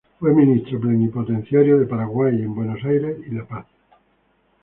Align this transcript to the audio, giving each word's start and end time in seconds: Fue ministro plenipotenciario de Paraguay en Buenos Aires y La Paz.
Fue 0.19 0.33
ministro 0.33 0.79
plenipotenciario 0.81 1.77
de 1.77 1.85
Paraguay 1.85 2.33
en 2.41 2.55
Buenos 2.55 2.83
Aires 2.85 3.17
y 3.27 3.35
La 3.35 3.45
Paz. 3.45 3.67